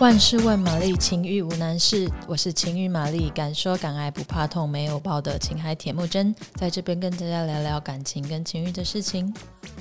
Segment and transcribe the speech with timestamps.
[0.00, 2.10] 万事问玛丽，情欲无难事。
[2.26, 9.30] 我是情欲玛丽，敢说敢爱不怕痛，没有抱的情海铁木真，在这边跟大家聊聊感情跟情欲的事情。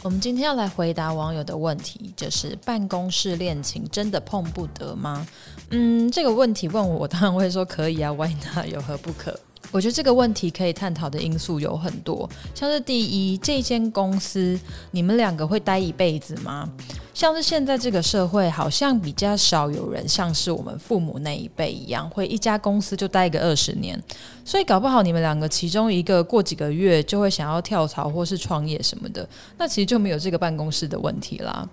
[0.03, 5.25] 我们今天要来回答网友的问题，就是办公室恋情真的碰不得吗？
[5.69, 8.67] 嗯，这个问题问我，我当然会说可以啊，Why not？
[8.67, 9.39] 有何不可？
[9.71, 14.59] 我觉得这个问题可以探讨的因素有很多，像是第一，这间公司
[14.91, 16.67] 你们两个会待一辈子吗？
[17.13, 24.01] 像是现在这个社会，好像比较少有人像是我们父母那一辈一样，会一家公司就待个二十年，
[24.43, 31.67] 所以搞不好你们两个其中一个过几个月就会想要跳槽或是创业什么的，那其实就没有这个办公室的问题啦。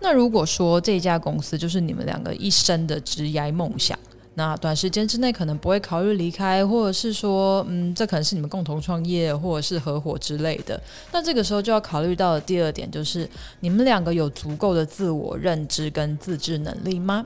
[0.00, 3.98] 那如果说这家公司就是你们两个一生的职业梦想，
[4.38, 10.78] 那短时间之内可能不会考虑离开，或者是说，嗯，这可能是你们共同创业，或者是合伙之类的。
[11.10, 13.26] 那这个时候就要考虑到的第二点，就是
[13.60, 17.24] 你们两个有足够的自我认知跟自制能力吗？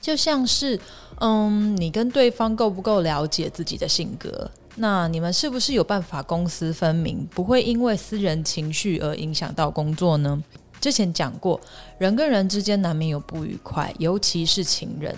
[0.00, 0.78] 就像是，
[1.20, 4.50] 嗯，你跟对方够不够了解自己的性格？
[4.74, 10.42] 那你们是不是有办法公私分明，不会因为私人情绪而影响到工作呢？
[10.80, 11.60] 之前讲过，
[11.98, 15.14] 人跟人之间难免有不愉快，尤其是情人。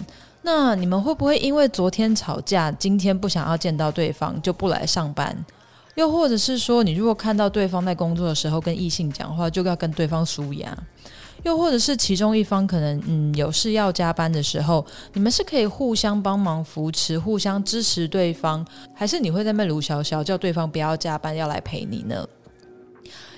[0.51, 5.45] 那你们会不会因为昨天吵架，今天不想要见到对方就不来上班？
[5.95, 10.75] 又或者是说，你如果看到对方在工作的时候跟异性讲话，就要跟对方输压？
[11.43, 14.83] 又或者是其中一方可能嗯有事要加班的时候，
[15.13, 22.27] 你们是可以互相帮忙扶持、互相支持对方，还是你会在那边卢小小叫对方不要加班，要来陪你呢？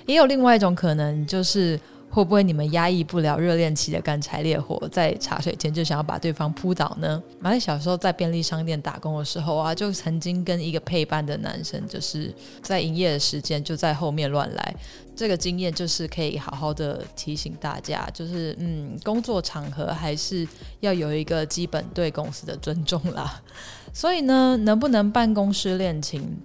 [0.05, 1.77] 也有另外一种可能，就是。
[2.11, 7.23] 会不会你们压抑不了热恋期的干柴烈火，在茶水间就想要把对方扑倒呢？
[7.39, 14.75] 玛丽小时候在便利商店打工的时候啊，就曾经跟一个配班的男生，就是在营业的时间就在后面乱来。
[15.15, 20.45] 这个经验就是可以好好的提醒大家，就是嗯，工作场合还是
[20.81, 23.41] 要有一个基本对公司的尊重啦。
[23.93, 26.37] 所以呢，能不能办公室恋情，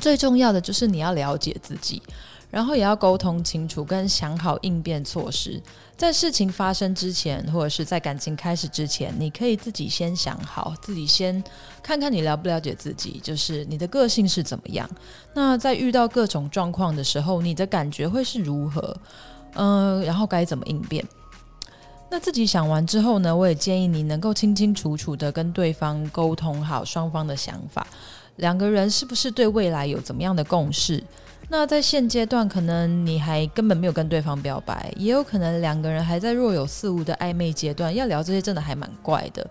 [0.00, 2.00] 最重要的就是你要了解自己。
[2.50, 5.62] 然后也要沟通清楚，跟想好应变措施。
[5.96, 11.42] 在事情发生之前，或者是在感情开始之前，你可以自己先想好，自己先
[11.82, 14.88] 看看你了不了解自己，就是你的个性是怎么样。
[15.34, 18.96] 那在遇到各种状况的时候，你的感觉会是如何？
[19.54, 21.04] 嗯、然后该怎么应变？
[22.08, 27.86] 那自己想完之后呢，我也建议你能够清清楚楚的跟对方沟通好双方的想法，
[28.36, 31.02] 两个人是不是对未来有怎么样的共识？
[31.52, 39.44] 那在现阶段，可能你还根本没有跟对方表白，也有可能两个人还在若有似无的暧昧阶段，要聊这些真的还蛮怪的。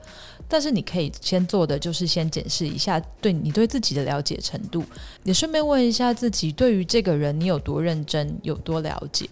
[0.48, 4.82] 但是你可以先做的就是先检视一下对你对自己的了解程度，
[5.26, 9.30] 也顺便问一下自己，对于这个人你有多认真，有多了解。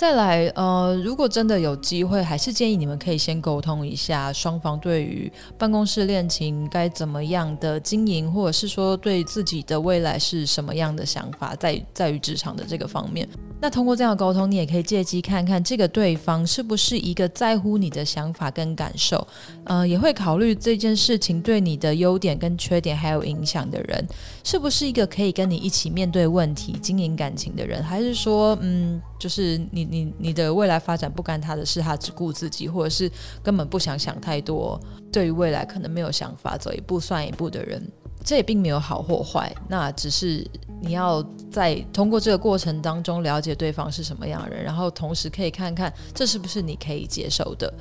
[0.00, 13.28] 再来，呃，如果真的有机会，还是建议你们可以先沟通一下双方对于办公室恋情该怎么样的经营，或者是说对自己的未来是什么样的想法，在在于职场的这个方面。
[13.60, 19.28] 那通过这样的沟通，你也可以借机看看这个对方是不是一个在乎你的想法跟感受，
[19.64, 24.02] 呃，也会考虑这件事情对你的优点跟缺点还有影响的人，
[24.42, 33.10] 是不是一个可以跟你一起面对问题、经营感情的人，还是说，嗯，就是你你你的未来发展不干他的事，他只顾自己，或者是
[33.42, 34.80] 根本不想想太多，
[35.12, 37.82] 对于未来可能没有想法，走一步算一步的人。
[38.22, 40.46] 这也并没有好或坏，那只是
[40.82, 47.72] 你要在通过这个过程当中了解对方是什么样的人，然后同时可以看看这是不是你可以接受的。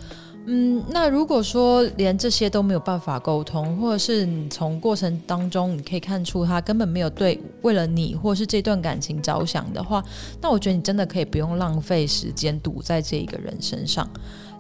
[0.46, 10.04] 嗯，那如果说连这些都没有办法沟通，或者是你从过程当中你可以看出他根本没有对为了你或是这段感情着想的话，
[10.42, 14.10] 那我觉得你真的可以不用浪费时间堵在这一个人身上。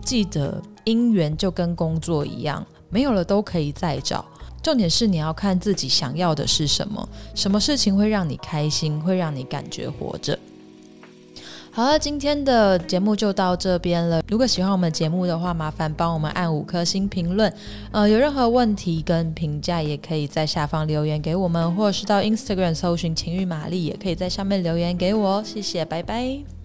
[0.05, 4.23] 记得姻缘就跟工作一样，没有了都可以再找。
[4.61, 10.37] 重点是你要看自己想要的是什么，什么事情会让你开心，会让你感觉活着。
[11.71, 14.21] 好了，今天的节目就到这边了。
[14.27, 17.51] 如果喜欢我们节目的话，麻烦帮我们按五颗星评论。
[17.91, 25.43] 呃，有任何问题跟评价，也可以在下方留言给我们，或者是到 Instagram 搜寻情欲玛丽，也可以在上面留言给我。
[25.43, 26.58] 谢谢，拜拜。